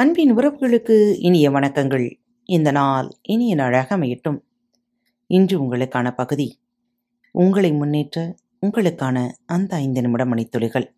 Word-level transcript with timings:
அன்பின் 0.00 0.36
உறவுகளுக்கு 0.36 1.14
இனிய 1.18 1.50
வணக்கங்கள். 1.50 2.14
இந்த 2.44 2.70
நாள் 2.70 3.10
இனிய 3.22 3.54
நாளாக 3.54 3.96
அமையட்டும். 3.96 4.38
இன்று 5.26 5.60
உங்களுக்கான 5.60 6.10
பகுதி 6.10 6.60
உங்களை 7.30 7.72
முன்னேற்ற 7.72 8.34
உங்களுக்கான 8.66 9.30
அந்த 9.46 9.76
ஐந்து 9.76 10.00
நிமிட 10.00 10.24
மணித்துளிகள் 10.24 10.94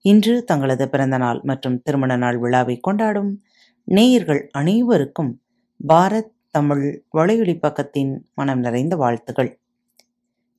இன்று 0.00 0.44
தங்களது 0.44 0.88
பிறந்த 0.88 1.18
நாள் 1.18 1.40
மற்றும் 1.42 1.82
திருமண 1.82 2.16
நாள் 2.16 2.38
விழாவை 2.38 2.78
கொண்டாடும் 2.80 3.42
நேயர்கள் 3.84 4.48
அனைவருக்கும் 4.52 5.42
பாரத் 5.88 6.32
தமிழ் 6.50 7.04
வலையொலி 7.12 7.58
பக்கத்தின் 7.62 8.18
மனம் 8.34 8.60
நிறைந்த 8.60 8.96
வாழ்த்துகள். 8.96 9.60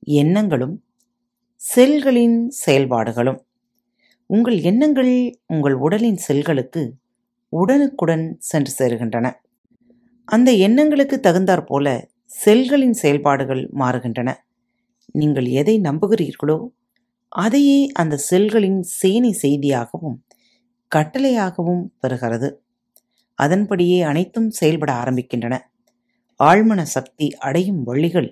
எண்ணங்களும் 0.00 0.84
செல்களின் 1.76 2.46
செயல்பாடுகளும். 2.66 3.38
உங்கள் 4.26 4.58
எண்ணங்கள் 4.58 5.38
உங்கள் 5.46 5.72
உடலின் 5.72 6.16
செல்களுக்கு 6.16 6.94
உடனுக்குடன் 7.60 8.24
சென்று 8.50 8.72
சேருகின்றன. 8.78 9.26
அந்த 10.28 10.50
எண்ணங்களுக்கு 10.66 11.16
தகுந்தாற் 11.26 11.66
போல 11.66 11.86
செல்களின் 12.44 12.96
செயல்பாடுகள் 13.02 13.62
மாறுகின்றன. 13.80 14.30
நீங்கள் 15.14 15.48
எதை 15.60 15.74
நம்புகிறீர்களோ 15.80 16.58
அதையே 17.32 17.78
அந்த 18.02 18.14
செல்களின் 18.30 18.80
சேனை 19.00 19.32
செய்தியாகவும் 19.44 20.18
கட்டளையாகவும் 20.92 21.84
பெறுகிறது. 22.02 22.48
அதன்படியே 23.38 23.98
அனைத்தும் 24.10 24.50
செயல்பட 24.58 24.90
ஆரம்பிக்கின்றன. 25.02 25.54
ஆழ்மன 26.40 26.80
சக்தி 26.94 27.26
அடையும் 27.48 27.82
வழிகள் 27.88 28.30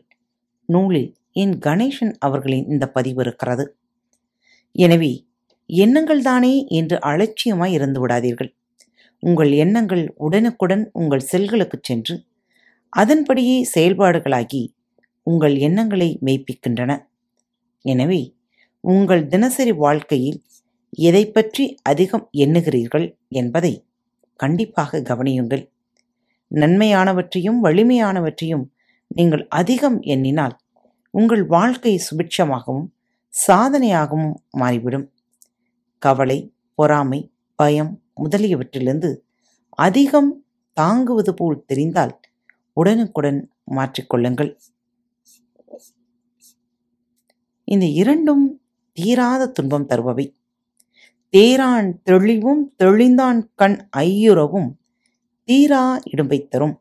நூலில் 0.68 1.10
என் 1.42 1.54
கணேசன் 1.66 2.14
அவர்களின் 2.26 2.66
இந்த 2.72 2.84
பதிவு 2.96 3.20
இருக்கிறது. 3.24 3.64
எனவே 4.74 5.12
எண்ணங்கள் 5.70 6.22
தானே 6.22 6.54
என்று 6.78 6.96
அலட்சியமாய் 7.10 7.74
இருந்து 7.76 8.00
விடாதீர்கள். 8.02 8.50
உங்கள் 9.22 9.50
எண்ணங்கள் 9.54 10.04
உடனுக்குடன் 10.16 10.84
உங்கள் 10.92 11.28
செல்களுக்கு 11.32 11.78
சென்று 11.80 12.14
அதன்படியே 12.92 13.58
செயல்பாடுகளாகி 13.74 14.62
உங்கள் 15.26 15.54
எண்ணங்களை 15.56 16.08
மெய்ப்பிக்கின்றன. 16.26 16.92
எனவே 17.84 18.22
உங்கள் 18.84 19.22
தினசரி 19.28 19.72
வாழ்க்கையில் 19.84 20.40
எதை 20.98 21.24
பற்றி 21.26 21.64
அதிகம் 21.82 22.24
எண்ணுகிறீர்கள் 22.44 23.06
என்பதை 23.28 23.72
கண்டிப்பாக 24.40 25.00
கவனியுங்கள். 25.10 25.62
நன்மையானவற்றையும் 26.50 27.60
வலிமையானவற்றையும் 27.64 28.64
நீங்கள் 29.10 29.44
அதிகம் 29.48 29.98
எண்ணினால் 30.14 30.56
உங்கள் 31.14 31.44
வாழ்க்கை 31.46 31.94
சுபிட்சமாகவும் 32.08 32.88
சாதனையாகவும் 33.34 34.34
மாறிவிடும். 34.50 35.06
கவலை 36.02 36.38
பொறாமை 36.78 37.20
பயம் 37.58 37.92
முதலியவற்றிலிருந்து 38.16 39.16
அதிகம் 39.68 40.44
தாங்குவது 40.72 41.34
போல் 41.34 41.64
தெரிந்தால் 41.64 42.20
உடனுக்குடன் 42.72 43.50
மாற்றிக்கொள்ளுங்கள் 43.70 44.58
இந்த 47.64 47.86
இரண்டும் 47.86 48.60
தீராத 48.92 49.48
துன்பம் 49.48 49.88
தருபவை. 49.88 50.34
தேரான் 51.32 52.02
தெளிவும் 52.02 52.74
தெளிந்தான் 52.76 53.52
கண் 53.54 53.88
ஐயுறவும் 53.96 54.74
தீரா 55.44 56.00
இடும்பை 56.04 56.48
தரும். 56.48 56.80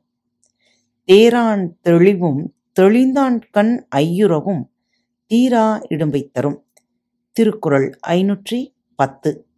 தேரான் 1.08 1.80
தெளிவும் 1.82 2.56
தெளிந்தான் 2.80 3.42
கண் 3.52 3.88
ஐயுறவும் 3.96 4.64
தீரா 5.26 5.82
இடும்பை 5.90 6.32
தரும். 6.32 6.66
திருக்குறள் 7.32 8.00
ஐநூற்றி 8.08 8.74
பத்து. 8.96 9.50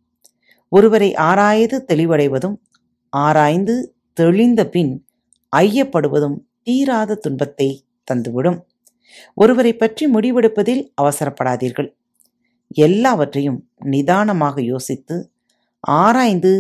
ஒருவரை 0.74 1.10
ஆராய்ந்து 1.30 1.78
தெளிவடைவதும் 1.88 2.56
ஆராய்ந்து 3.14 3.76
தெளிந்த 4.18 4.62
பின் 4.68 4.94
ஐயப்படுவதும் 5.54 6.38
தீராத 6.64 7.16
துன்பத்தை 7.16 7.68
தந்துவிடும். 8.08 8.60
ஒருவரை 9.34 9.74
பற்றி 9.74 10.04
முடிவெடுப்பதில் 10.14 10.84
அவசரப்படாதீர்கள். 11.02 11.90
எல்லாவற்றையும் 12.86 13.60
நிதானமாக 13.94 14.56
யோசித்து 14.64 15.16
ஆராய்ந்து 15.98 16.52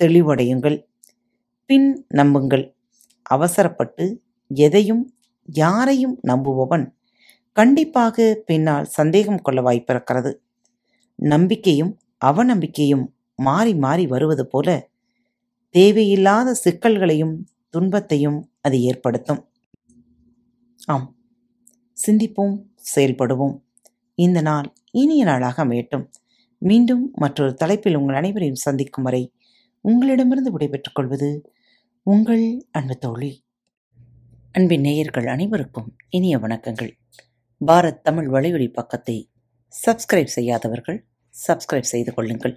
தெளிவடையுங்கள். 0.00 0.78
பின் 1.70 1.88
நம்புங்கள். 2.18 2.64
அவசரப்பட்டு 3.26 4.04
எதையும் 4.50 5.04
யாரையும் 5.48 6.16
நம்புபவன் 6.22 6.86
கண்டிப்பாக 7.56 8.16
பின்னால் 8.48 8.90
சந்தேகம் 8.98 9.42
கொள்ள 9.42 9.60
வாய்ப்பிருக்கிறது 9.62 10.30
நம்பிக்கையும் 11.18 11.92
அவநம்பிக்கையும் 12.24 13.06
மாறி 13.40 13.74
மாறி 13.74 14.06
வருவது 14.06 14.46
போல 14.46 14.68
தேவையில்லாத 15.74 16.54
சிக்கல்களையும் 16.54 17.34
துன்பத்தையும் 17.70 18.38
அது 18.60 18.80
ஏற்படுத்தும். 18.80 19.42
ஆம் 20.86 21.16
சிந்திப்போம் 22.06 22.56
செயல்படுவோம். 22.94 23.56
இந்த 24.14 24.40
நாள் 24.40 24.72
இனிய 24.90 25.24
நாளாக 25.24 25.64
அமையட்டும். 25.64 26.06
மீண்டும் 26.58 27.10
மற்றொரு 27.12 27.54
தலைப்பில் 27.54 27.94
உங்கள் 27.94 28.14
அனைவரையும் 28.14 28.62
சந்திக்கும் 28.66 29.04
வரை 29.04 29.22
உங்களிடமிருந்து 29.80 30.50
விடைபெற்றுக் 30.50 30.94
கொள்வது 30.94 31.52
உங்கள் 32.02 32.44
அன்பு 32.70 32.96
தோழி. 32.96 33.44
அன்பின் 34.52 34.80
நேயர்கள் 34.80 35.26
அனைவருக்கும் 35.26 35.96
இனிய 36.08 36.38
வணக்கங்கள். 36.38 36.92
பாரத் 37.66 38.00
தமிழ் 38.00 38.28
வலையொலி 38.28 38.72
பக்கத்தை 38.72 39.30
சப்ஸ்கிரைப் 39.86 40.34
செய்யாதவர்கள் 40.36 41.06
சப்ஸ்கிரைப் 41.48 41.90
செய்து 41.92 42.14
கொள்ளுங்கள். 42.14 42.56